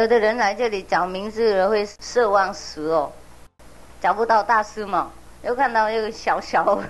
[0.00, 3.12] 有的人来这里找名字会奢望死哦，
[4.00, 5.10] 找不到大师嘛，
[5.42, 6.80] 又看到一个小小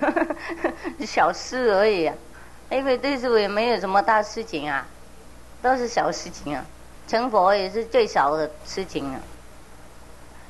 [1.05, 2.15] 小事而已啊，
[2.69, 4.85] 因为对师傅也没有什么大事情啊，
[5.61, 6.63] 都是小事情啊，
[7.05, 9.19] 成佛也是最少的事情啊。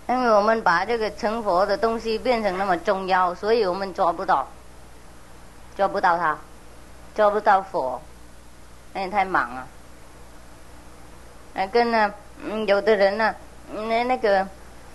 [0.08, 4.48] 因为我们把这个成佛的东西变成那么重要，所以我们抓不到，
[5.76, 6.38] 抓不到他，
[7.16, 8.00] 抓不到佛，
[8.94, 9.68] 因为太忙了。
[11.54, 12.14] 哎跟呢，
[12.44, 13.36] 嗯，有的人呢，
[13.74, 14.48] 那那个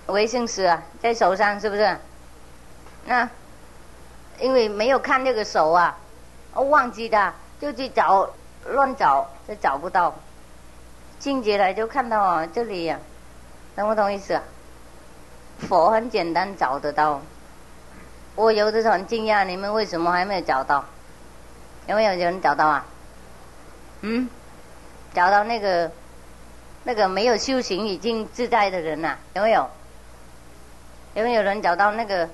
[0.07, 1.97] 维生师啊，在手上是不是？
[3.07, 3.29] 那
[4.41, 5.97] 因为没有看那个手啊，
[6.55, 8.29] 忘记的，就去找
[8.67, 10.15] 乱找，就找不到。
[11.19, 12.99] 进去了就看到这里呀，
[13.75, 14.43] 懂不懂意思啊？
[15.61, 17.23] 佛很简单找得到，
[18.35, 20.85] 我有的时候很惊讶，你们为什么还没有找到？
[21.87, 22.85] 有没有人找到啊？
[24.03, 24.29] 嗯，
[25.15, 25.91] 找到那个
[26.87, 29.17] 那个没有修行已经自在的人呐？
[29.35, 29.69] 有没有？
[31.15, 32.29] 有没有人找到那个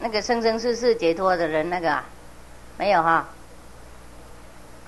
[0.00, 1.70] 那个生生世世解脱的人？
[1.70, 2.04] 那个啊
[2.76, 3.28] 没有哈？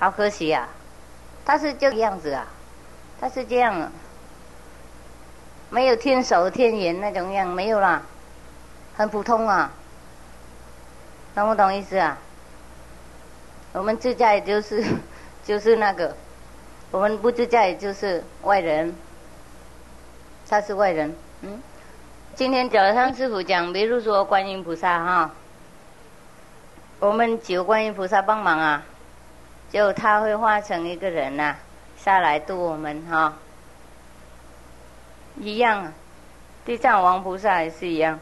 [0.01, 0.69] 好可惜啊！
[1.45, 2.47] 他是这个样子啊，
[3.21, 3.93] 他是这样。
[5.71, 8.03] 没有天手天眼那种样，没有啦，
[8.97, 9.71] 很普通啊，
[11.35, 12.19] 懂不懂意思啊？
[13.73, 14.85] 我们自在就是
[15.45, 16.17] 就是那个，
[16.91, 18.95] 我们不自在就是外人，
[20.49, 21.15] 他是外人。
[21.43, 21.63] 嗯，
[22.35, 25.31] 今天早上师傅讲，比如说观音菩萨哈，
[26.99, 28.83] 我们求观音菩萨帮忙啊，
[29.71, 31.57] 就他会化成一个人呐，
[31.99, 33.35] 下来度我们哈。
[35.39, 35.93] 一样啊，
[36.65, 38.19] 地藏王菩萨也是一样，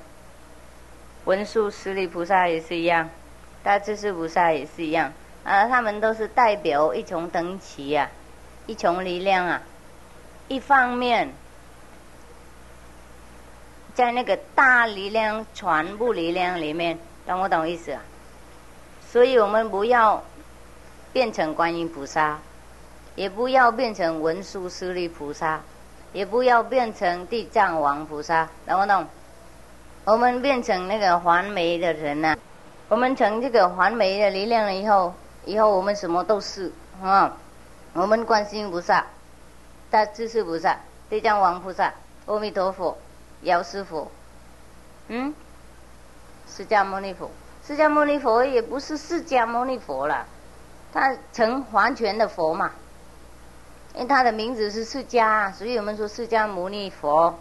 [1.25, 3.09] 文殊师利菩萨也是一样，
[3.63, 5.13] 大智士菩萨也是一样
[5.45, 8.11] 啊，他们都是代表一重等级呀，
[8.67, 9.63] 一重力量啊。
[10.49, 11.33] 一方面，
[13.95, 18.03] 在那个大力量、全部力量里面，懂不懂意思啊？
[19.09, 20.23] 所以我们不要
[21.13, 22.39] 变成观音菩萨，
[23.15, 25.61] 也不要变成文殊师利菩萨。
[26.13, 29.07] 也不要变成地藏王菩萨，懂不懂？
[30.05, 32.35] 我们变成那个还美的人呐，
[32.89, 35.13] 我们成这个还美的力量了以后，
[35.45, 36.73] 以后我们什么都是
[37.03, 37.37] 啊。
[37.97, 39.07] 我们观世音菩萨、
[39.91, 41.95] 大智士菩萨、地藏王菩萨、
[42.27, 42.99] 阿弥陀佛、
[43.41, 44.11] 药师佛，
[45.09, 45.35] 嗯，
[46.47, 47.31] 释迦牟尼佛，
[47.67, 50.27] 释迦牟尼佛也不是释迦牟尼佛了，
[50.93, 52.71] 他成完全的佛嘛。
[53.95, 57.39] 因为他的名字是释迦，所以我们说释迦牟尼佛，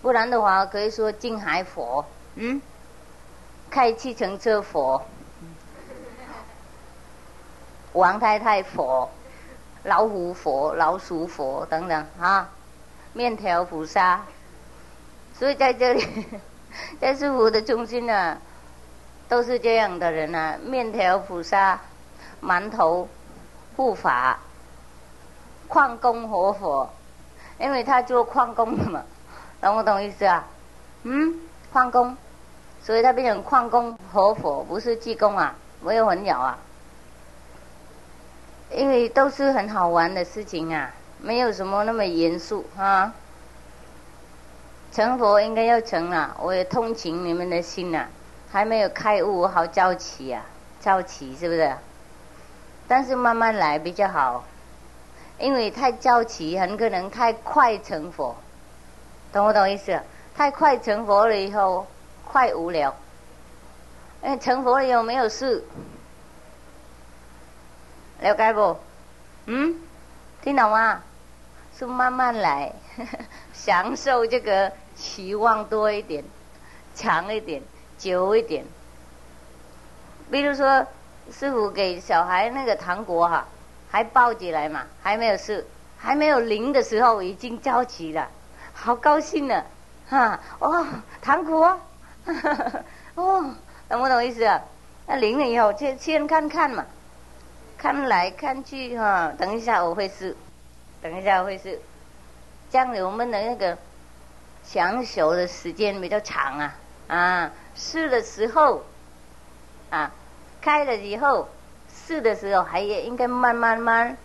[0.00, 2.02] 不然的话可以说净海佛，
[2.34, 2.62] 嗯，
[3.68, 5.04] 开气乘车佛，
[7.92, 9.10] 王太太佛，
[9.84, 12.50] 老虎佛、老鼠佛等等啊，
[13.12, 14.22] 面条菩萨，
[15.38, 16.26] 所以在这里，
[17.00, 18.38] 在师傅的中心呢，
[19.28, 21.80] 都是这样的人啊，面条菩萨、
[22.42, 23.08] 馒头
[23.76, 24.38] 护法。
[25.68, 26.88] 矿工活佛，
[27.58, 29.02] 因为他做矿工的嘛，
[29.60, 30.46] 懂不懂意思啊？
[31.02, 31.40] 嗯，
[31.70, 32.16] 矿工，
[32.82, 36.58] 所以他变成矿工活佛，不是济公啊，没有混淆啊。
[38.70, 40.90] 因为都是很好玩的事情啊，
[41.20, 43.12] 没有什么那么严肃啊。
[44.92, 48.06] 成佛应该要成啊，我也通情你们的心呐，
[48.50, 50.44] 还没有开悟，我好着急啊，
[50.80, 51.72] 着急是不是？
[52.86, 54.44] 但是慢慢来比较好。
[55.38, 58.34] 因为太着急，很可能太快成佛，
[59.32, 60.00] 懂不懂意思？
[60.36, 61.86] 太快成佛了以后，
[62.24, 62.92] 快无聊。
[64.22, 65.62] 哎，成佛了以后没有事，
[68.20, 68.76] 了解不？
[69.46, 69.76] 嗯，
[70.42, 71.02] 听懂吗？
[71.76, 72.72] 是慢慢来，
[73.52, 76.24] 享受这个期望多一点，
[76.94, 77.62] 长一点，
[77.96, 78.64] 久一点。
[80.30, 80.86] 比如说，
[81.32, 83.46] 师傅给小孩那个糖果哈。
[83.90, 84.82] 还抱起来嘛？
[85.02, 85.66] 还没有事，
[85.96, 88.28] 还没有零的时候已经着急了，
[88.74, 89.64] 好高兴呢，
[90.10, 90.86] 哈哦，
[91.22, 91.80] 糖果，
[93.16, 93.50] 哦，
[93.88, 94.60] 懂不懂意思啊？
[95.06, 96.84] 那零了以后，先先看看嘛，
[97.78, 100.36] 看来看去哈，等一下我会试，
[101.00, 101.80] 等一下我会试，
[102.70, 103.78] 这样我们的那个
[104.64, 106.74] 享受的时间比较长啊
[107.06, 108.84] 啊，试的时候
[109.90, 110.10] 啊，
[110.60, 111.48] 开了以后。
[112.06, 114.16] 试的时候还也应该慢慢慢，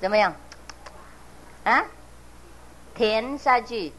[0.00, 0.34] 怎么样？
[1.64, 1.84] 啊，
[2.94, 3.92] 填下去，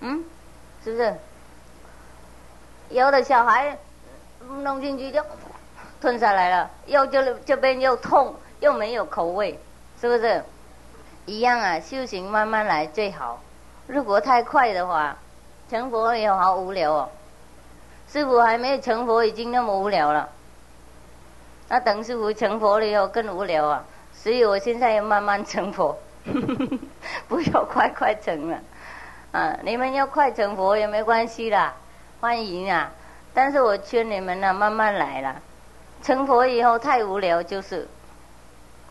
[0.00, 0.24] 嗯，
[0.84, 1.14] 是不是？
[2.90, 3.78] 有的小孩
[4.62, 5.22] 弄进去就
[6.00, 9.58] 吞下来了，又就这边又痛，又没有口味，
[10.00, 10.42] 是不是？
[11.26, 13.40] 一样啊，修行慢慢来最好。
[13.86, 15.16] 如果太快的话，
[15.70, 17.08] 成佛也好无聊哦。
[18.08, 20.28] 师傅还没有成佛，已经那么无聊了。
[21.68, 23.84] 那等师傅成佛了以后更无聊啊。
[24.12, 25.96] 所以我现在要慢慢成佛，
[27.28, 28.58] 不要快快成了。
[29.32, 31.74] 啊，你们要快成佛也没关系啦，
[32.20, 32.92] 欢迎啊。
[33.34, 35.36] 但是我劝你们呢，慢慢来了。
[36.02, 37.88] 成佛以后太无聊，就是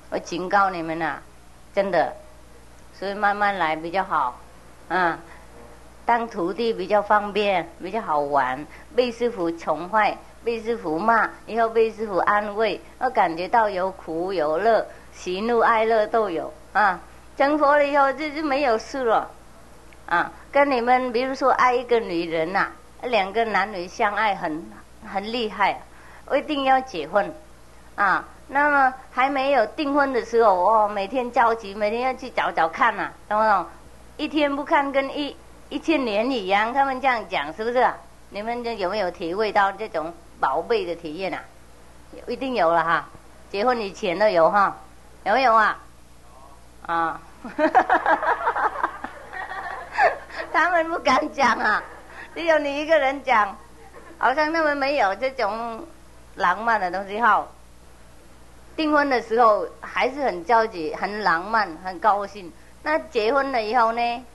[0.09, 1.17] 我警告你们呐，
[1.75, 2.13] 真的。
[2.97, 4.39] 所以慢慢来比较好，
[4.87, 5.19] 啊，
[6.05, 8.65] 当徒弟比较方便，比较好玩。
[8.95, 16.99] 被师傅宠坏，被师傅骂，以后被师傅安慰，我感觉到有苦有乐，喜怒哀乐都有啊。
[17.37, 19.31] 成佛了以后就就没有事了，
[20.05, 22.71] 啊，跟你们比如说爱一个女人呐。
[23.03, 24.71] 两个男女相爱很
[25.11, 25.81] 很厉害，
[26.25, 27.33] 我一定要结婚
[27.95, 28.25] 啊！
[28.47, 33.65] 那么还没有订婚的时候，哦，每天着急，每天要去找找看呐，懂不懂？
[34.17, 35.35] 一天不看跟一
[35.69, 37.89] 一千年一样，他们这样讲是不是？
[38.29, 41.41] 你们有没有体会到这种宝贝的体验啊？
[42.27, 43.09] 一定有了哈！
[43.49, 44.77] 结婚以前都有哈，
[45.23, 45.79] 有没有啊？
[46.85, 47.21] 啊！
[50.51, 51.81] 他们不敢讲啊。
[52.33, 53.57] 只有你一个人讲，
[54.17, 55.85] 好像他们没有这种
[56.35, 57.45] 浪漫的东西哈。
[58.75, 62.51] 订婚的时候还是很焦急、很浪漫、很高兴。
[62.83, 64.25] 那结婚了以后呢，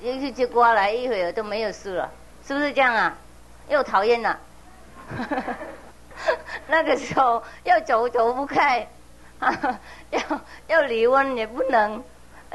[0.00, 2.10] 一去就过来一会儿都没有事了，
[2.46, 3.16] 是不是这样啊？
[3.68, 4.38] 又讨厌了。
[6.68, 8.86] 那个时候要走走不开，
[10.10, 10.20] 要
[10.66, 12.02] 要离婚也不能，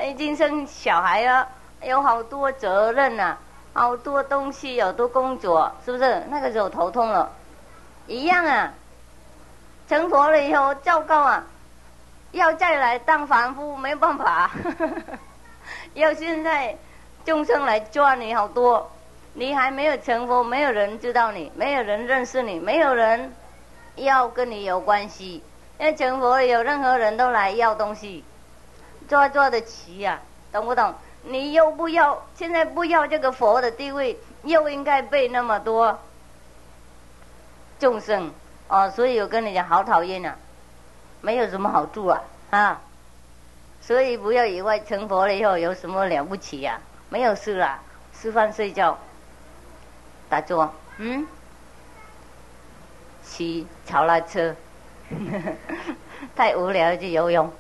[0.04, 1.48] 已经生小孩了，
[1.82, 3.38] 有好多责任呐。
[3.74, 6.24] 好多东西，好多工作，是不是？
[6.30, 7.32] 那个时候头痛了，
[8.08, 8.74] 一样啊。
[9.88, 11.44] 成佛了以后，糟糕啊！
[12.32, 14.50] 要再来当凡夫，没办法。
[15.96, 16.78] 要现在
[17.26, 18.90] 众生来抓你好多，
[19.34, 23.34] 你还没有成佛，没有人知道你，没有人认识你，没有人
[23.96, 25.44] 要跟你有关系。
[25.78, 28.24] 要成佛了，有任何人都来要东西，
[29.10, 30.22] 抓抓得齐呀，
[30.54, 30.94] 懂不懂？
[31.24, 36.00] 你又不要，现在不要这个佛的地位，又应该被那么多
[37.80, 38.32] 众生
[38.68, 40.36] 哦，所以我跟你讲，好讨厌啊，
[41.22, 42.82] 没有什么好处啊啊，
[43.82, 46.80] 所以不要以为成佛了以后有什么了不起呀，
[47.10, 47.80] 没有事啦，
[48.14, 48.98] 吃饭睡觉，
[50.28, 51.28] 打坐，嗯，
[53.24, 54.56] 骑草拉车，
[56.36, 57.52] 太无聊就游泳。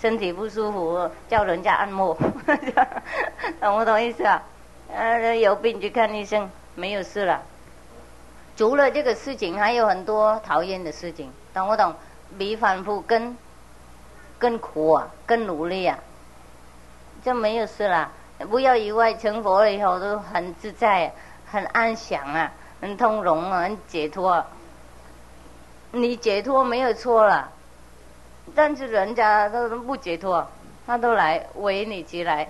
[0.00, 2.16] 身体不舒服，叫人家按摩，
[3.60, 4.42] 懂不懂意思啊？
[4.92, 7.42] 呃，有病去看医生，没有事了。
[8.56, 11.94] 除了这个事情，还有很多讨厌的事情，懂不懂？
[12.38, 13.36] 比反复更
[14.38, 15.98] 更苦啊，更努力啊，
[17.22, 18.10] 就没有事了。
[18.48, 21.12] 不要以为成佛了以后都很自在、
[21.50, 22.50] 很安详啊，
[22.80, 24.42] 很通融啊，很解脱。
[25.92, 27.50] 你解脱没有错了。
[28.54, 30.46] 但是人家都不解脱，
[30.86, 32.48] 他都来为你起来，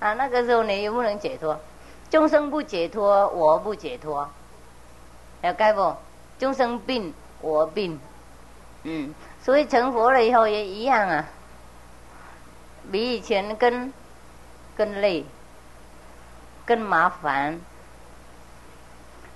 [0.00, 1.58] 啊，那个时候你又不能解脱，
[2.10, 4.28] 众生不解脱，我不解脱，
[5.42, 5.94] 了解不？
[6.38, 8.00] 众生病，我病，
[8.82, 11.24] 嗯，所以成佛了以后也一样啊，
[12.90, 13.92] 比以前更
[14.76, 15.24] 更累，
[16.66, 17.60] 更麻烦，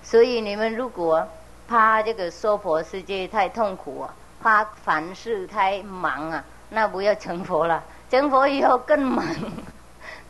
[0.03, 1.29] 所以你们如果
[1.69, 4.15] 怕这个娑婆世界太痛苦啊。
[4.43, 7.83] 怕凡事太忙啊，那不要成佛了。
[8.11, 9.25] 成佛以后更忙，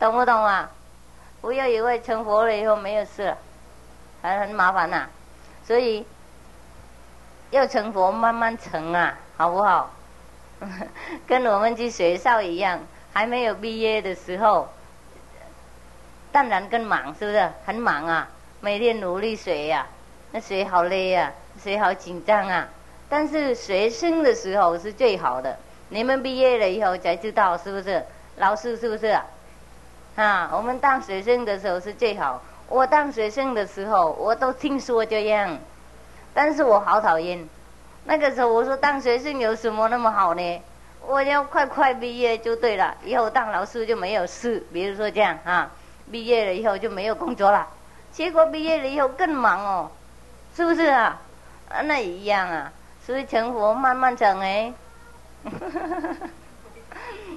[0.00, 0.71] 懂不懂啊？
[1.41, 3.38] 不要以为成佛了以后没有事了，
[4.23, 5.07] 还很麻烦呐。
[5.65, 6.05] 所以
[7.50, 9.91] 要成佛，慢慢成啊，好不好？
[11.29, 12.81] 跟我们去学校一样，
[13.12, 14.69] 还没有毕业的时候，
[16.33, 17.49] 当然更忙，是不是？
[17.65, 18.29] 很忙啊，
[18.61, 19.87] 每天努力学呀，
[20.33, 22.67] 那学好累呀，学好紧张啊。
[23.09, 25.57] 但是学生的时候是最好的，
[25.88, 28.05] 你们毕业了以后才知道是不是？
[28.37, 29.19] 老师是不是？
[30.17, 32.43] 啊，我们当学生的时候是最好。
[32.69, 35.59] 我当学生的时候，我都听说这样，
[36.35, 37.49] 但是我好讨厌。
[38.05, 40.62] 那个时候我说当学生有什么那么好呢？
[41.07, 44.62] 我要快快毕业就对了，以后当老师就没有事。
[44.73, 45.71] 比如说这样啊，
[46.11, 47.67] 毕业了以后就没有工作了。
[48.12, 49.91] 结果毕业了以后更忙哦，
[50.55, 51.19] 是不是啊？
[51.71, 52.73] 啊，那一样啊。
[53.09, 54.71] 所以成佛慢慢成哎，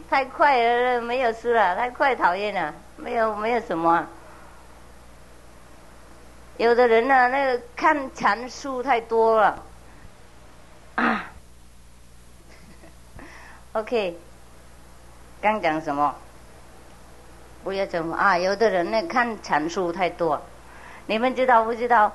[0.10, 4.06] 太快了，没有事了，太快讨厌了，没有没有什么。
[6.58, 9.64] 有的人呢，那个看禅书太多了。
[10.96, 11.32] 啊，
[13.72, 14.20] OK，
[15.42, 16.14] 刚讲什么？
[17.64, 18.38] 不要怎么啊？
[18.38, 20.42] 有的人呢看禅书太多，
[21.06, 22.12] 你们知道不知道？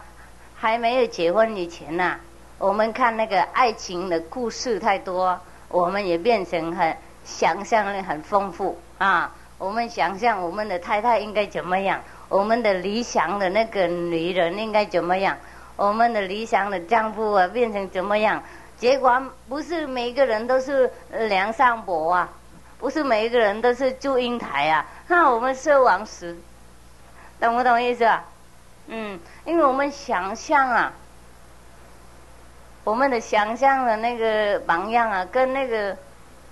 [0.58, 2.20] 还没有结婚以前呐，
[2.58, 9.30] 我们看那个爱情的故事太多，我们也变成很想象力很丰富啊。
[9.58, 15.36] 我们想象我们的太太应该怎么样，我们的理想的那个女人应该怎么样，
[15.76, 18.42] 我们的理想的丈夫啊变成怎么样？
[18.78, 20.90] 结果不是每一个人都是
[21.28, 22.28] 梁山伯啊，
[22.78, 26.36] 不是每一个人都是祝英台啊，那我们是王石，
[27.40, 28.24] 懂不懂意思啊？
[28.88, 30.92] 嗯，因为我们想象啊，
[32.86, 35.96] 我们的想象的那个榜样啊，跟那个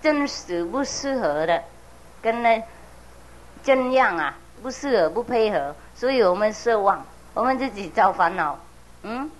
[0.03, 1.63] 真实不适合的，
[2.21, 2.61] 跟那
[3.63, 8.59] 真样啊不适合不配合，所以我们奢望，我们自己造烦恼。
[9.05, 9.31] 嗯，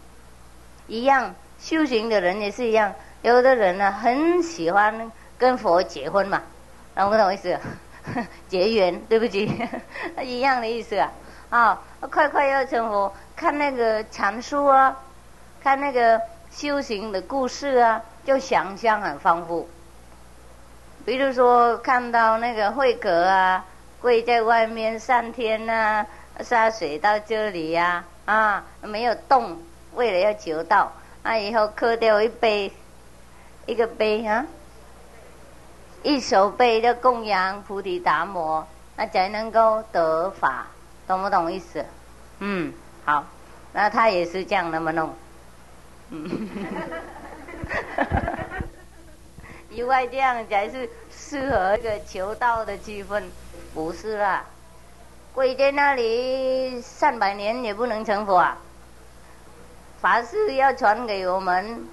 [0.87, 1.35] 一样。
[1.59, 6.43] 修行的人也是一样，有的人呢很喜欢跟佛结婚嘛，
[6.95, 7.59] 懂不懂意思？
[8.47, 9.51] 结缘，对不起，
[10.23, 11.11] 一样的意思啊。
[11.51, 14.97] 啊，快快要成佛，看那个禅书啊，
[15.61, 16.21] 看那个
[16.55, 19.69] 修行的故事啊，就想象很丰富。
[21.05, 23.65] 比如说看到那个慧格啊，
[24.01, 26.07] 跪在外面三天呐，
[26.41, 29.59] 下水到这里呀，啊，没有动，
[29.97, 30.93] 为了要求道。
[31.25, 32.71] 那以后磕掉一杯，
[33.67, 34.47] 一个杯啊，
[36.05, 38.65] 一手杯的供养菩提达摩，
[38.97, 40.69] 那才能够得法，
[41.09, 41.85] 懂不懂意思？
[42.39, 42.73] 嗯，
[43.05, 43.25] 好，
[43.73, 45.13] 那他也是这样那么弄，
[49.71, 53.23] 因为这样才是适合一个求道的气氛，
[53.75, 54.45] 不是啦，
[55.35, 58.57] 跪在那里上百年也不能成佛啊。
[60.01, 61.85] 法师要传给我们，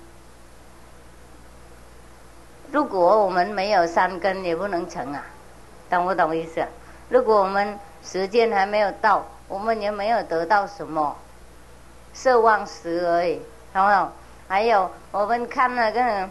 [2.72, 5.24] 如果我们没有三根，也不能成啊，
[5.90, 6.64] 懂不懂意思？
[7.10, 11.16] 如果我们时间还没有到，我们也没有得到什么，
[12.14, 13.42] 奢望时而已，
[13.74, 14.12] 懂不懂？
[14.48, 16.30] 还有我们看那个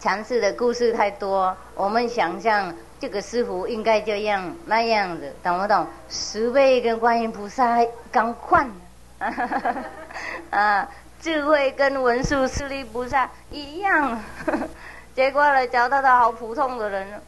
[0.00, 5.86] 禅师的故事太多，我们想象这个师傅应该这样那样子，懂不懂？
[6.08, 7.78] 十倍跟观音菩萨
[8.12, 8.70] 刚换。
[10.50, 10.86] 啊，
[11.22, 14.22] 智慧跟文殊师利菩萨一样，
[15.16, 17.22] 结果呢，找到他好普通的人，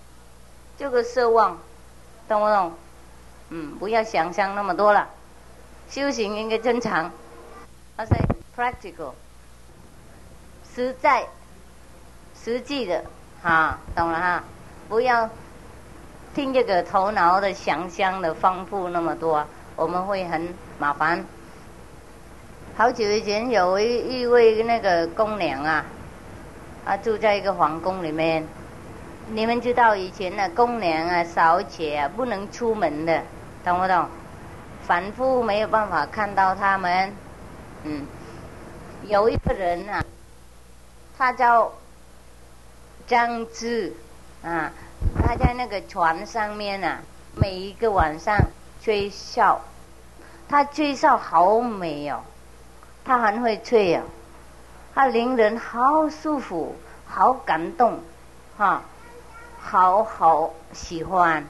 [0.77, 1.59] 这个奢望，
[2.29, 2.73] 懂不懂？
[3.49, 5.09] 嗯，不要想象那么多了，
[5.89, 7.11] 修行应该正常，
[7.97, 8.15] 而且
[8.59, 9.13] practical，
[10.75, 11.25] 实在、
[12.43, 13.05] 实际的，
[13.41, 14.43] 哈，懂了哈？
[14.89, 15.31] 不要
[16.35, 19.47] 听这个头脑的想象的丰富那么多，
[19.77, 21.25] 我们会很麻烦。
[22.77, 25.85] 好久以前，有一一位那个宫娘啊，
[26.85, 28.45] 啊住在一个皇宫里面。
[29.31, 33.23] 你们知道以前的宫娘啊、小姐啊不能出门的，
[33.65, 34.09] 懂不懂？
[34.83, 37.13] 凡夫没有办法看到他们。
[37.85, 38.05] 嗯，
[39.07, 40.05] 有一个人啊，
[41.17, 41.73] 他叫
[43.07, 43.95] 张志
[44.43, 44.73] 啊，
[45.23, 47.01] 他在那个船上面啊，
[47.37, 48.37] 每一个晚上
[48.83, 49.61] 吹哨，
[50.49, 52.21] 他吹哨好美哦。
[53.05, 54.03] 他很会吹呀，
[54.95, 56.77] 他令人好舒服，
[57.07, 58.01] 好感动，
[58.59, 58.83] 哈，
[59.59, 61.47] 好好喜欢。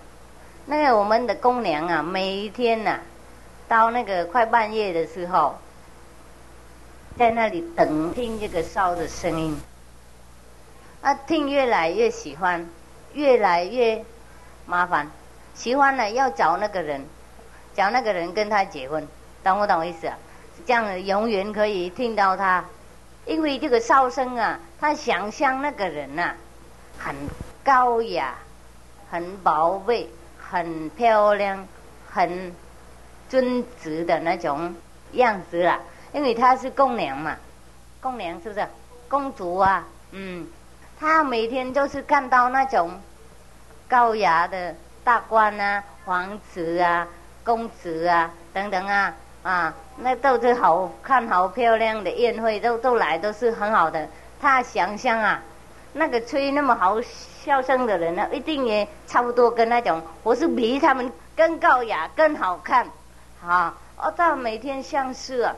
[0.67, 3.01] 那个我们的公娘啊，每一天呐，
[3.67, 5.59] 到那个快半夜的时候，
[7.19, 9.61] 在那里等听这个烧的声音，
[11.03, 12.65] 啊，听越来越喜欢，
[13.13, 14.05] 越来越
[14.67, 15.11] 麻烦，
[15.53, 17.05] 喜欢了要找那个人，
[17.75, 19.09] 找那个人跟他结婚，
[19.43, 20.17] 懂不懂意思啊？
[20.65, 22.65] 这样永远可以听到他，
[23.27, 26.35] 因为这个哨声啊，他想象那个人呐，
[26.99, 27.17] 很
[27.65, 28.37] 高雅，
[29.11, 30.09] 很宝贝，
[30.39, 31.67] 很漂亮，
[32.09, 32.55] 很
[33.29, 34.77] 尊职的那种
[35.15, 35.81] 样子啦。
[36.13, 37.37] 因为她是宫娘嘛，
[38.01, 38.67] 宫娘是不是？
[39.09, 40.47] 公主啊，嗯，
[40.99, 43.01] 她每天都是看到那种
[43.89, 44.75] 高雅的
[45.05, 47.07] 大官啊、皇子啊、
[47.45, 49.15] 公子啊等等啊。
[49.45, 54.07] 啊，那都是好看、好漂亮的宴会，都都来都是很好的。
[54.41, 55.41] 他想象啊，
[55.93, 62.89] 那个吹那么好笑声的人呢，一定也差不多跟那种，我是比他们更高雅、更好看。
[63.47, 65.55] 啊，哦，到每天像是啊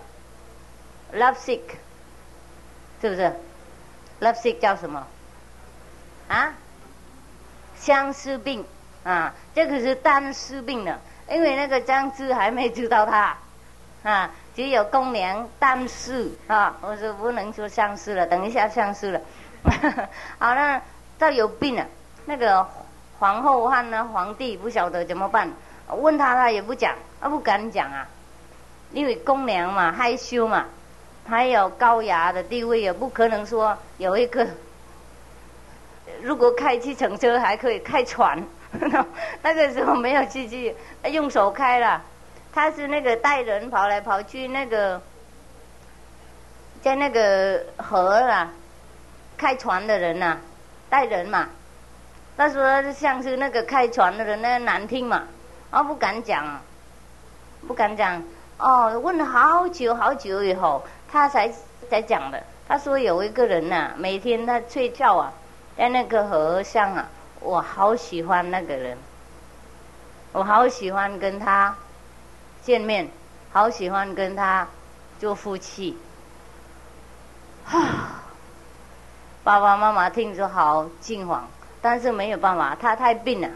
[1.15, 1.61] ，love sick，
[3.01, 3.33] 是不是
[4.21, 5.07] ？love sick 叫什么？
[6.29, 6.55] 啊，
[7.77, 8.65] 相思病
[9.05, 10.99] 啊，这个是单思病呢，
[11.29, 13.37] 因为那个张芝还没知道他。
[14.03, 19.21] 啊，只有公娘但是啊，我说不能说相思了，等一下相思了。
[20.39, 20.81] 好了，
[21.19, 21.87] 他有病了，
[22.25, 22.67] 那个
[23.19, 25.51] 皇后和呢皇帝不晓得怎么办，
[25.89, 28.09] 问他他也不讲，他不敢讲啊，
[28.93, 30.65] 因为公娘嘛害羞嘛，
[31.31, 34.45] 还有高雅的地位，也不可能说有一个，
[36.23, 38.43] 如果开计程车还可以开船，
[39.41, 42.03] 那 个时候没有机器，用手开了，
[42.53, 45.01] 他是那个带人跑来跑去那个，
[46.83, 48.53] 在那个河啊，
[49.37, 50.37] 开船的人呐，
[50.89, 51.49] 带人嘛。
[52.37, 55.23] 他说像是那个开船的人，那难听嘛，
[55.71, 56.61] 啊不敢讲，
[57.69, 58.21] 不敢讲。
[58.59, 61.53] 哦，问了好久好久以后，他才
[61.89, 62.43] 才讲的。
[62.69, 65.33] 他说有一个人呐，每天他睡觉啊，
[65.77, 67.09] 在那个河上啊，
[67.41, 68.97] 我好喜欢那个人，
[70.33, 71.75] 我好喜欢跟他
[72.63, 73.09] 见面，
[73.53, 74.69] 好喜欢跟他
[75.19, 75.99] 做夫妻。
[77.67, 78.23] 啊，
[79.43, 81.49] 爸爸妈妈听着好惊慌。
[81.83, 83.49] 但是没有办法，他太病了，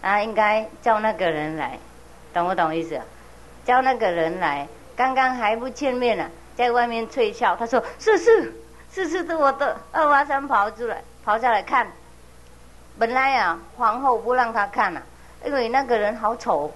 [0.00, 1.78] 啊，应该叫那个人来，
[2.34, 3.00] 懂不懂意思？
[3.64, 4.66] 叫那个人来，
[4.96, 7.54] 刚刚还不见面呢，在外面吹笑。
[7.54, 8.52] 他说：“是是
[8.92, 11.86] 是是的，我的二娃山跑出来，跑下来看。
[12.98, 15.02] 本来啊，皇后不让他看了，
[15.44, 16.72] 因为那个人好丑。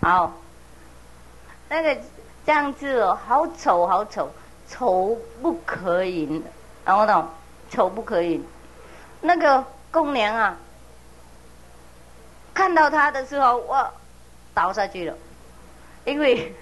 [0.00, 0.32] 好，
[1.68, 1.96] 那个
[2.46, 4.30] 这样子哦，好丑好丑，
[4.68, 6.42] 丑不可以。”
[6.84, 7.28] 懂不懂？
[7.70, 8.44] 丑不可以。
[9.20, 10.56] 那个公娘啊，
[12.52, 13.88] 看到他的时候，我
[14.52, 15.16] 倒下去了，
[16.04, 16.54] 因为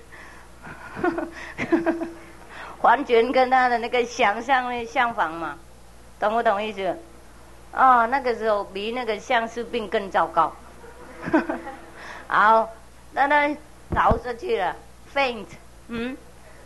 [2.83, 5.57] 完全跟他的那个想象的相反嘛，
[6.19, 6.97] 懂不懂意思？
[7.73, 10.53] 哦，那个时候比那个相思病更糟糕。
[12.27, 12.69] 好，
[13.13, 13.57] 那他
[13.95, 14.75] 倒下去了
[15.15, 15.47] ，faint，
[15.89, 16.17] 嗯。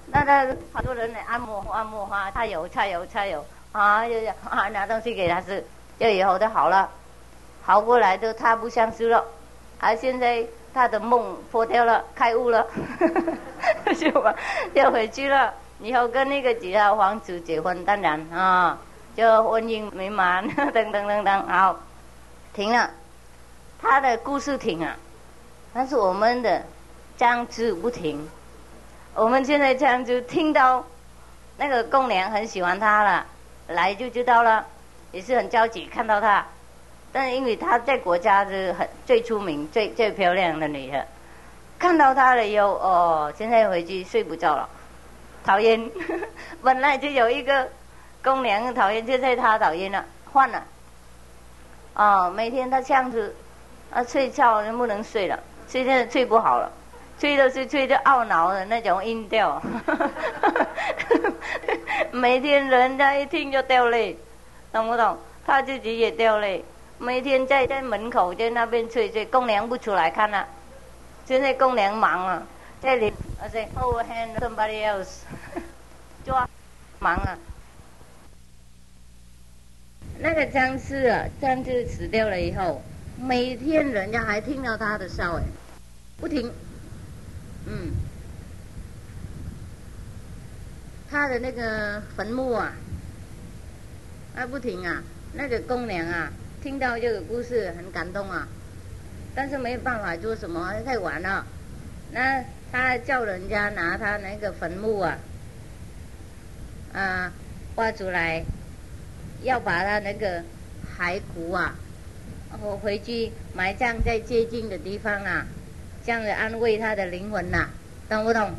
[0.07, 4.15] 那他好多人来按摩按摩哈，擦油擦油擦油啊，就
[4.51, 5.65] 啊拿东西给他吃，
[5.99, 6.91] 就以后就好了，
[7.63, 9.25] 好过来都他不相思了，
[9.81, 12.67] 而现在他的梦破掉了，开悟了，
[13.97, 14.35] 就吧，
[14.75, 18.77] 就回去了，以后跟那个几号皇子结婚，当然啊，
[19.17, 21.79] 就婚姻美满，等等等等，好，
[22.53, 22.91] 停了，
[23.81, 24.97] 他的故事停了，
[25.73, 26.61] 但是我们的
[27.17, 28.29] 僵持不停。
[29.15, 30.85] 我们现在这样就听到，
[31.57, 33.25] 那个公娘很喜欢他了，
[33.69, 34.67] 来就知道了，
[35.13, 36.45] 也是很着急看到他，
[37.15, 41.07] 但是因为他在国家是很最出名、最最漂亮的女的，
[41.79, 44.69] 看到他了以后，哦，现在回去睡不着了，
[45.45, 45.89] 讨厌，
[46.61, 47.69] 本来就有一个
[48.21, 50.65] 公娘讨厌，就在他讨厌了，换了，
[51.95, 53.33] 哦，每天他这样子，
[53.93, 55.39] 啊，睡觉能不能睡了？
[55.69, 56.69] 现在睡不好了。
[57.17, 59.63] 吹都是吹着懊恼的那种音调，
[62.11, 64.19] 每天人家一听就掉泪，
[64.73, 65.17] 懂不懂？
[65.47, 66.65] 他自己也掉泪，
[66.99, 70.47] 每天在在门口在那边吹吹，公娘不出来看了，
[71.27, 72.47] 现在公娘忙了，
[72.81, 75.21] 在里，I say hold hand somebody else，
[76.25, 76.33] 就
[77.01, 77.39] 忙啊。
[80.21, 82.81] 那个僵尸啊，僵尸死掉了以后，
[83.19, 85.43] 每天人家还听到他的笑哎，
[86.21, 86.53] 不停。
[87.67, 87.93] 嗯，
[91.11, 92.73] 他的那个坟墓啊，
[94.37, 95.03] 啊不停啊，
[95.33, 96.31] 那个公娘啊，
[96.65, 98.49] 听到这个故事很感动啊，
[99.35, 101.45] 但是没有办法做什么，太晚了。
[102.11, 105.19] 那他叫人家拿他那个坟墓啊，
[106.95, 107.31] 啊
[107.75, 108.43] 挖出来，
[109.43, 110.43] 要把他那个
[110.99, 111.75] 骸骨啊，
[112.63, 115.47] 我回去埋葬在接近的地方啊。
[116.07, 117.69] 这样子安慰他的灵魂呐，
[118.09, 118.53] 懂不懂？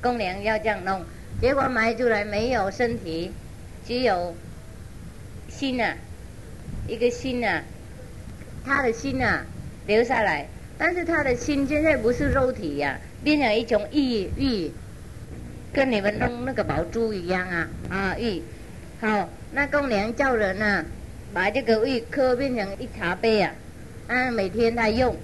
[0.00, 1.04] 公娘要这样弄，
[1.38, 3.30] 结果埋出来没有身体，
[3.86, 4.34] 只有
[5.50, 5.94] 心啊，
[6.88, 7.62] 一个心呐，
[8.64, 9.44] 他的心呐
[9.86, 14.70] 留下来，但是他的心现在不是肉体呀，变成一种玉玉，
[15.72, 18.42] 跟你们弄那个宝珠一样啊啊玉，
[19.00, 20.84] 好，那公娘叫人呐，
[21.32, 23.54] 把这个玉刻变成一茶杯啊，
[24.08, 25.16] 啊每天他用。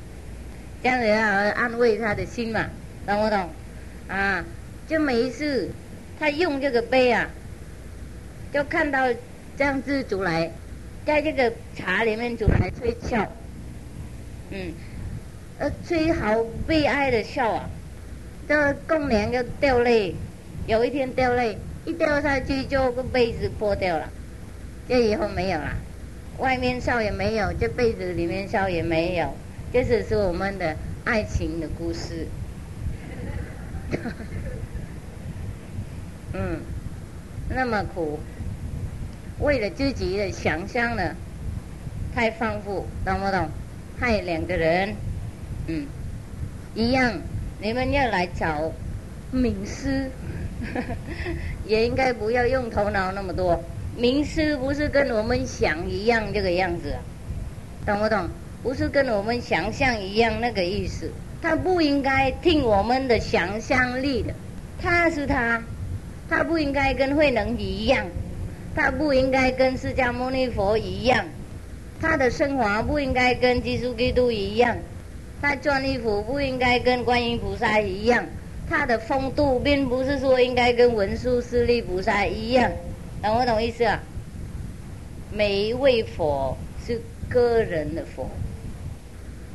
[0.81, 2.67] 这样子要安慰他的心嘛，
[3.05, 3.51] 懂不懂？
[4.07, 4.45] 啊，
[4.87, 5.69] 就每一次
[6.21, 7.29] 他用这个杯啊，
[8.53, 9.13] 就看到
[9.57, 10.53] 这样子煮来，
[11.09, 13.33] 在这个茶里面煮来吹笑，
[14.51, 14.75] 嗯，
[15.59, 17.71] 呃，吹好悲哀的笑啊，
[18.47, 20.15] 这公娘就掉泪，
[20.67, 24.11] 有一天掉泪，一掉下去就个杯子破掉了，
[24.87, 25.73] 这以后没有了，
[26.37, 29.35] 外面笑也没有，这被子里面笑也没有。
[29.73, 32.27] 这是是我们的爱情的故事，
[36.35, 36.61] 嗯，
[37.49, 38.21] 那么苦。
[39.41, 41.15] 为了自己的想象呢，
[42.15, 43.49] 太丰富，懂不懂？
[43.99, 44.95] 害两个人，
[45.67, 45.87] 嗯，
[46.75, 47.13] 一样，
[47.61, 48.73] 你们要来找
[49.31, 50.11] 名师，
[51.67, 53.63] 也应该不要用头脑那么多。
[53.97, 56.95] 名师不是跟我们想一样这个样子，
[57.85, 58.29] 懂不懂？
[58.63, 61.11] 不是跟我们想象一样那个意思。
[61.41, 64.35] 他不应该听我们的想象力的，
[64.81, 65.63] 他是他，
[66.29, 68.05] 他不应该跟慧能一样。
[68.75, 71.27] 他不应该跟释迦牟尼佛一样，
[72.01, 74.77] 他的升华不应该跟基督基督一样，
[75.41, 78.25] 他穿衣服不应该跟观音菩萨一样，
[78.69, 82.71] 他的风度并不是说应该跟文殊师利菩萨一样，
[83.23, 84.01] 懂不懂意思啊？
[85.33, 88.31] 每一位佛是个人的佛，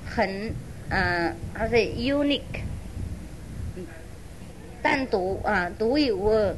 [0.06, 0.54] 很
[0.90, 2.42] 啊，它是 unique，
[4.84, 6.56] 单独啊，独一无二，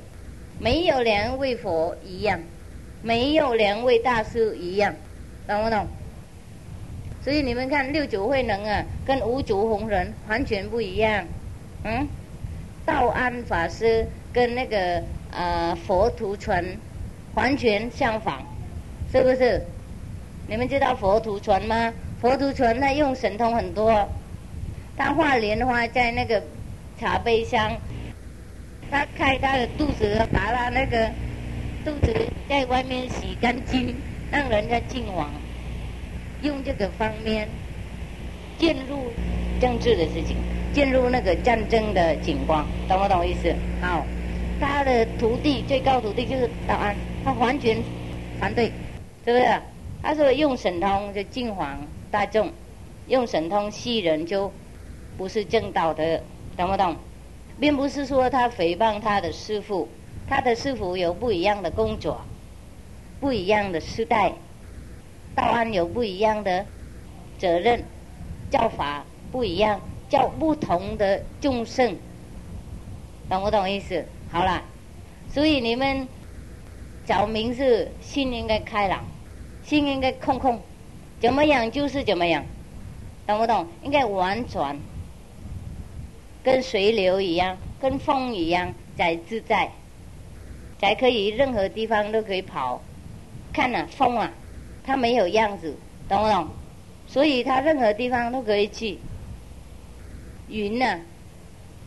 [0.60, 2.40] 没有两位佛一样。
[3.02, 4.96] 没有两位大师一样，
[5.48, 5.86] 懂不懂？
[7.24, 11.24] 所以你们看六祖慧能啊，跟五祖弘忍完全不一样。
[11.84, 12.08] 嗯，
[12.84, 16.66] 道安法师跟那个呃佛图传
[17.36, 18.44] 完全相反，
[19.12, 19.62] 是不是？
[20.48, 21.94] 你们知道佛图传吗？
[22.20, 24.10] 佛图传他用神通很多，
[24.98, 26.42] 他画莲花在那个
[27.00, 27.78] 茶杯上，
[28.90, 31.12] 他开他的肚子，把他那个。
[31.86, 32.12] 肚子
[32.50, 33.96] 在外面洗干净，
[34.32, 35.30] 让人家进往，
[36.42, 37.48] 用这个方面
[38.58, 39.14] 进入
[39.62, 40.36] 政治的事情，
[40.74, 43.54] 进入那个战争的景观，懂不懂意思？
[43.80, 44.04] 好，
[44.60, 47.78] 他的徒弟最高徒弟就是道安，他完全
[48.40, 48.72] 反对，
[49.24, 49.46] 是不是？
[50.02, 52.52] 他说用神通就进皇大众，
[53.10, 54.52] 用神通戏人就
[55.18, 56.24] 不是正道的，
[56.58, 56.96] 懂不懂？
[57.60, 59.88] 并不是说他诽谤他的师傅。
[60.28, 62.20] 他的师傅有不一样的工作，
[63.20, 64.34] 不一样的时代，
[65.36, 66.66] 道安有不一样的
[67.38, 67.84] 责任，
[68.50, 71.96] 教法不一样，教不同的众生，
[73.30, 74.04] 懂不懂意思？
[74.32, 74.64] 好了，
[75.32, 76.08] 所以你们
[77.06, 79.06] 找名字，心应该开朗，
[79.64, 80.60] 心应该空空，
[81.20, 82.44] 怎么样就是怎么样，
[83.28, 83.68] 懂不懂？
[83.84, 84.76] 应该婉转，
[86.46, 89.72] 跟水流一样，跟风一样，在自在。
[90.80, 92.80] 才可以，任何地方都可以跑。
[93.52, 94.32] 看呐，风啊，
[94.84, 95.76] 它没有样子，
[96.08, 96.48] 懂不懂？
[97.08, 99.00] 所以它任何地方都可以去。
[100.48, 101.00] 云呢，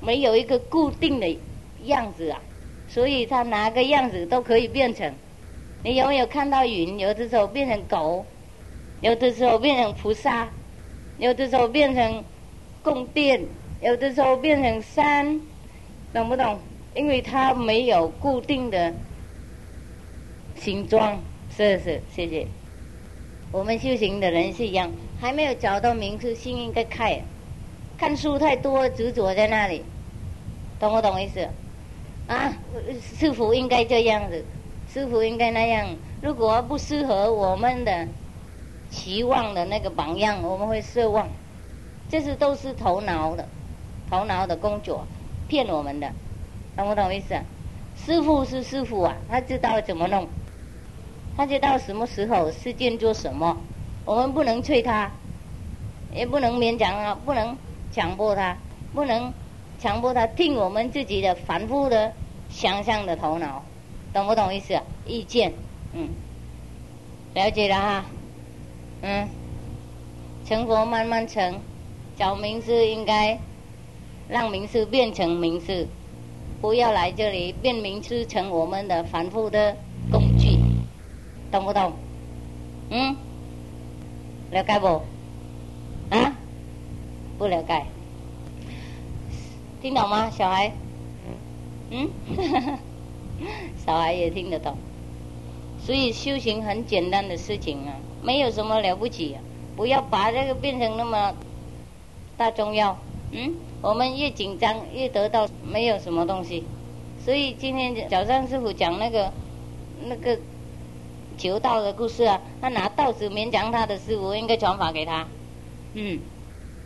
[0.01, 1.39] 没有一个固定的
[1.85, 2.41] 样子啊，
[2.89, 5.15] 所以它哪个样子都可以变成。
[5.85, 6.99] 你有没有看到云？
[6.99, 8.27] 有的时候变成狗，
[9.03, 10.49] 有的时候变成菩萨，
[11.19, 12.25] 有的时候变成
[12.83, 13.41] 供电，
[13.81, 15.41] 有的时候变成山，
[16.13, 16.59] 懂不懂？
[16.95, 18.93] 因为它没有固定的
[20.57, 21.21] 形状，
[21.57, 22.47] 是是，谢谢。
[23.53, 27.21] 我们修行的人是一样，还没有找到名字，心应该开。
[27.97, 29.85] 看书太多，执着在那里，
[30.81, 31.49] 懂不懂意思？
[32.27, 32.53] 啊，
[33.17, 34.45] 师傅应该这样子，
[34.93, 35.89] 师傅应该那样。
[36.21, 38.09] 如果不适合我们的
[38.91, 41.29] 期望的那个榜样，我们会失望。
[42.11, 43.47] 这是都是头脑的，
[44.11, 45.07] 头脑的工作，
[45.49, 46.11] 骗我们的。
[46.77, 47.35] 懂不懂意思？
[47.97, 50.29] 师傅是师傅啊，他知道怎么弄，
[51.37, 53.57] 他知道什么时候事件做什么，
[54.05, 55.11] 我们不能催他，
[56.15, 57.57] 也不能勉强啊，不能
[57.91, 58.57] 强迫他，
[58.95, 59.33] 不能
[59.81, 62.13] 强迫他听我们自己的反复的
[62.49, 63.65] 想象的头脑，
[64.13, 64.81] 懂不懂意思？
[65.05, 65.53] 意见，
[65.93, 66.09] 嗯，
[67.35, 68.05] 了解了哈，
[69.03, 69.29] 嗯，
[70.47, 71.61] 成佛慢慢成，
[72.17, 73.37] 找名字应该
[74.29, 75.87] 让名字变成名字。
[76.61, 79.77] 不要来这里变名词成我们的反复的
[80.11, 80.59] 工具，
[81.53, 81.93] 懂不懂？
[82.91, 83.17] 嗯？
[84.51, 84.87] 了解不？
[86.11, 86.37] 啊？
[87.39, 87.85] 不了解？
[89.81, 90.73] 听懂吗，小孩？
[91.91, 92.11] 嗯？
[93.87, 94.77] 小孩也听得懂。
[95.81, 99.41] 所以修行很简单的事情啊，没有什么了不起啊！
[99.77, 101.33] 不要把这个变成那么
[102.37, 102.99] 大重要。
[103.31, 103.55] 嗯？
[103.81, 106.65] 我们越紧张，越得到没有什么东西，
[107.25, 109.33] 所以今天早上师傅讲那个
[110.05, 110.37] 那个
[111.37, 115.29] 求道的故事啊，他拿道子勉强他的师傅应该传法给他，
[115.95, 116.19] 嗯，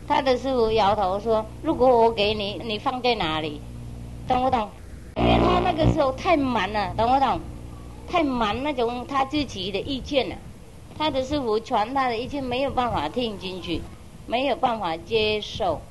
[0.07, 3.59] 他的师傅摇头说：“如果我给你，你放在哪里？
[4.27, 4.69] 懂不懂？
[5.15, 7.39] 因为他那个时候太满了，懂不懂？
[8.07, 10.35] 太满那种他自己的意见了，
[10.95, 13.81] 他的师傅传他的意见没有办法听进去，
[14.27, 15.81] 没有办法接受。”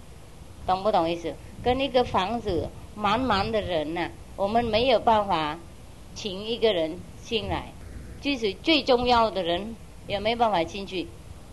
[0.67, 1.35] 懂不懂意思？
[1.63, 5.59] 跟一个房子满满的人呐，我们没有办法
[6.15, 7.73] 请一个人进来，
[8.21, 11.07] 即使最重要的人也没办法进去，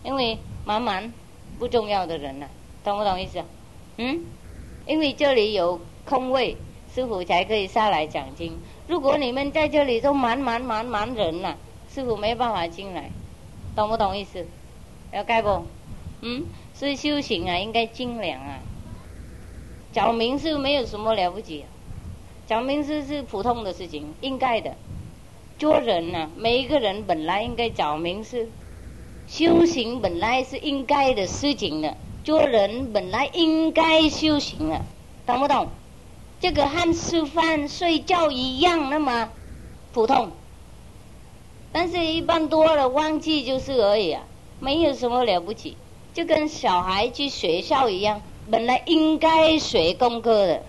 [0.04, 1.12] 因为满满
[1.58, 2.46] 不重要的人呐，
[2.84, 3.42] 懂不懂意思？
[3.98, 4.24] 嗯，
[4.86, 6.56] 因为这里有空位，
[6.94, 8.58] 师傅才可以下来讲经。
[8.88, 11.54] 如果你们在这里都满满满满人呐，
[11.92, 13.10] 师傅没办法进来，
[13.76, 14.46] 懂不懂意思？
[15.12, 15.64] 要盖不？
[16.22, 16.44] 嗯，
[16.74, 18.58] 所以修行啊，应该精良啊。
[19.92, 21.64] 找名师没有什么了不起，
[22.46, 24.74] 找名师是普通的事情，应该的。
[25.58, 28.48] 做人呐，每一个人本来应该找名师，
[29.26, 31.96] 修行本来是应该的事情的。
[32.22, 34.82] 做人本来应该修行的，
[35.26, 35.68] 懂不懂？
[36.40, 39.30] 这个和吃饭睡觉一样那么
[39.92, 40.30] 普通，
[41.72, 44.22] 但是一般多了忘记就是而已啊，
[44.60, 45.76] 没有什么了不起。
[46.12, 50.62] 就跟小孩去学校一样，本来应该学功课的，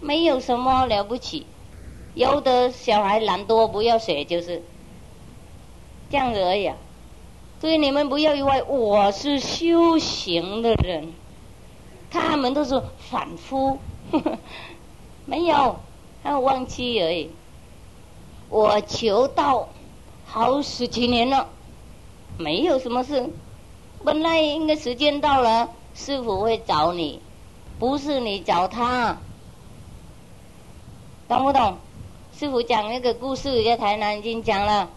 [0.00, 1.46] 没有什么了不起。
[2.14, 4.62] 有的小孩懒惰，不要学，就是
[6.10, 6.70] 这样子而已。
[7.60, 11.12] 所以你们不要以为我是修行的人，
[12.10, 13.78] 他们都是反复，
[15.26, 15.76] 没有，
[16.22, 17.30] 他忘记而已。
[18.48, 19.68] 我求道
[20.24, 21.48] 好十几年了，
[22.38, 23.28] 没有什么事。
[24.04, 27.20] 本来应该时间到了，师傅会找你，
[27.78, 29.16] 不是你找他，
[31.28, 31.76] 懂不懂？
[32.36, 34.88] 师傅讲那个故事，在台南已经讲了。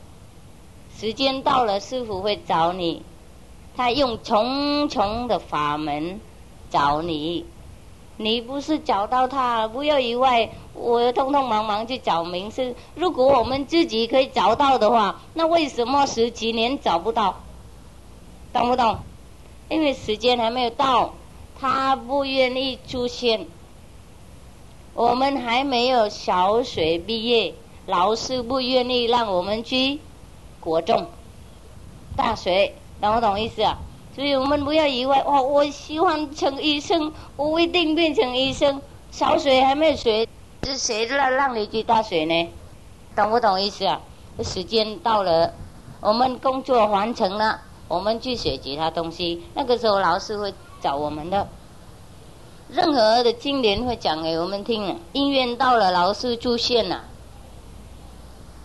[1.00, 3.04] 时间到了，师傅会找你。
[3.76, 6.20] 他用重重的法门
[6.72, 7.46] 找你，
[8.18, 12.76] 你不是找到他，不要以为我要匆匆忙忙去找名师。
[12.96, 17.36] 如果我们自己可以找到的话，那为什么十几年找不到？
[18.52, 18.98] 懂不懂？
[19.69, 21.13] 因为时间还没有到，
[21.60, 23.47] 他不愿意出现。
[24.93, 27.53] 我们还没有小学毕业，
[27.86, 29.99] 老师不愿意让我们去
[30.60, 31.06] 国中、
[32.15, 33.77] 大学，懂不懂意思啊？
[34.15, 38.82] 所以我们不要以为哦，我喜欢成医生，我一定变成医生。
[39.12, 40.27] 小学还没有学，
[40.63, 42.49] 是谁让让你去大学呢？
[43.15, 44.01] 懂不懂意思啊？
[44.43, 45.53] 时间到了，
[46.01, 49.43] 我们工作完成了，我们去学其他东西。
[49.54, 51.47] 那个时候老师会找我们的。
[52.69, 57.06] 任何的经典会讲给我们听，因缘到了，老师出现了。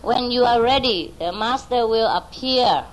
[0.03, 2.83] When you are ready, the master will appear。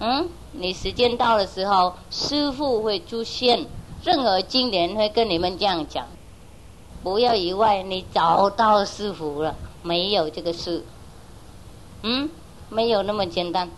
[0.00, 3.66] 嗯，你时间到的时候，师傅会出现。
[4.02, 6.08] 任何经典会跟你们这样讲，
[7.04, 10.84] 不要以为你找到师傅了，没有这个事。
[12.02, 12.28] 嗯，
[12.68, 13.70] 没有那么简单，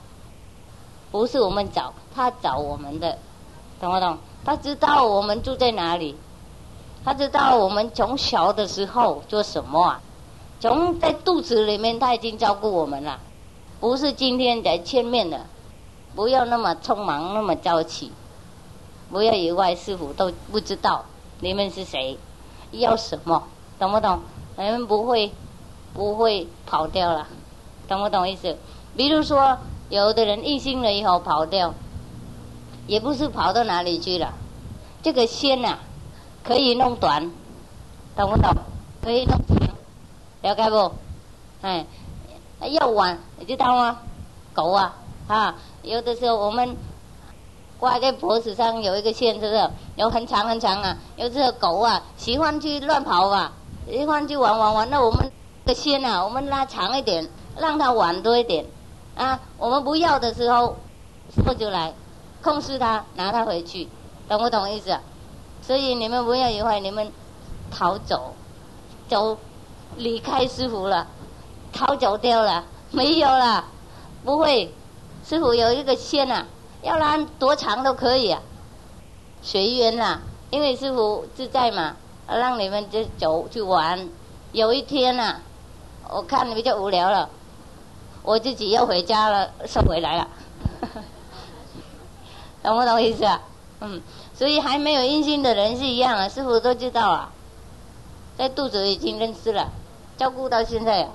[1.14, 3.16] 不是我们找，他找我们的，
[3.80, 4.18] 懂不懂？
[4.44, 6.16] 他知道我们住在哪里，
[7.04, 10.00] 他知道我们从小的时候做什么啊？
[10.58, 13.20] 从在肚子里面他已经照顾我们了，
[13.78, 15.42] 不是今天才见面的。
[16.16, 18.10] 不要那么匆忙，那么着急，
[19.08, 21.04] 不要以为师傅都不知道
[21.38, 22.18] 你们是谁，
[22.72, 23.44] 要什么，
[23.78, 24.20] 懂不懂？
[24.56, 25.30] 你们不会
[25.92, 27.28] 不会跑掉了，
[27.86, 28.56] 懂不懂意思？
[28.96, 29.56] 比如说，
[29.88, 31.74] 有的人一心了以后跑掉。
[32.86, 34.34] 也不是跑到哪里去了，
[35.02, 35.78] 这个线呐，
[36.42, 37.32] 可以弄短，
[38.14, 38.54] 懂不懂？
[39.02, 39.74] 可以弄长，
[40.42, 40.92] 了解不？
[41.62, 41.86] 哎，
[42.68, 44.00] 要玩，你知道吗？
[44.52, 44.96] 狗啊，
[45.28, 46.76] 啊，有的时候我们
[47.78, 49.70] 挂在脖子上有一个线，是不是？
[49.96, 50.98] 有很长很长啊。
[51.16, 53.50] 有这个狗啊，喜欢去乱跑啊，
[53.88, 54.90] 喜欢去玩玩玩。
[54.90, 55.32] 那我们
[55.64, 58.66] 的线啊，我们拉长一点，让它玩多一点。
[59.16, 60.76] 啊，我们不要的时候，
[61.34, 61.92] 师傅就来。
[62.42, 63.88] 控制他，拿他回去，
[64.28, 64.94] 懂不懂意思？
[65.62, 67.10] 所以你们不要以为你们
[67.70, 68.34] 逃走，
[69.08, 69.38] 走
[69.96, 71.06] 离开师傅了，
[71.72, 73.64] 逃走掉了，没有了，
[74.24, 74.70] 不会。
[75.26, 76.44] 师傅有一个线呐，
[76.82, 78.42] 要拉多长都可以啊，
[79.40, 80.20] 随缘啦。
[80.50, 81.96] 因为师傅自在嘛，
[82.28, 84.06] 让你们就走去玩。
[84.52, 85.36] 有一天呐，
[86.10, 87.30] 我看你比较无聊了，
[88.24, 90.28] 我自己要回家了，收回来了。
[92.64, 93.40] 懂不懂意思啊？
[93.80, 94.00] 嗯，
[94.34, 97.30] 所以还没有阴性的人是一样啊，师傅都知道啊，
[98.38, 99.70] 在肚子已经认识了，
[100.16, 101.06] 照顾到现在，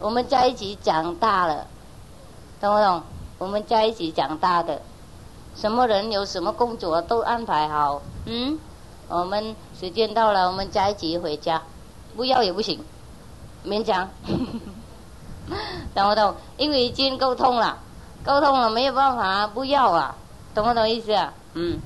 [0.00, 1.66] 我们在一起长大了，
[2.58, 3.02] 懂不懂？
[3.38, 4.80] 我们在一起长大的，
[5.54, 8.58] 什么人有什么工作都安排好，嗯，
[9.08, 11.60] 我们时间到了，我们在一起回家，
[12.16, 12.82] 不要也不行，
[13.66, 14.08] 勉强，
[15.94, 16.34] 懂不懂？
[16.56, 17.78] 因为已经沟通了，
[18.24, 20.16] 沟通了没有办法不要啊。
[20.54, 21.32] 懂不懂意思啊？
[21.54, 21.80] 嗯，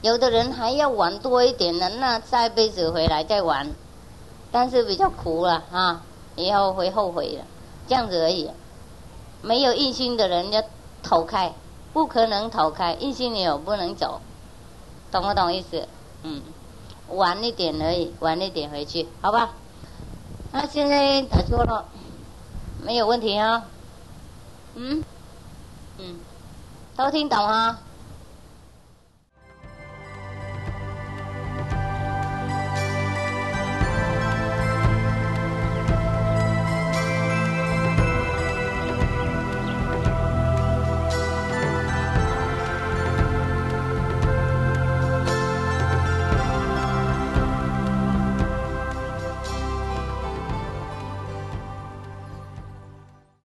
[0.00, 1.88] 有的人还要玩多一点呢。
[2.00, 3.70] 那下辈子回来再玩，
[4.50, 6.02] 但是比较苦了啊，
[6.34, 7.42] 以后会后悔的。
[7.86, 8.50] 这样子而已，
[9.40, 10.62] 没有异性的人要
[11.02, 11.52] 逃开，
[11.92, 12.94] 不可能逃开。
[12.94, 14.20] 异性你又不能走，
[15.12, 15.86] 懂不懂意思？
[16.24, 16.42] 嗯，
[17.08, 19.08] 玩一点而已，玩一点回去。
[19.20, 19.50] 好吧，
[20.50, 21.86] 那现在打错了。
[22.84, 23.64] 没有问题啊。
[24.74, 25.04] 嗯？
[25.98, 26.16] 嗯。
[26.96, 27.78] 都听懂啊？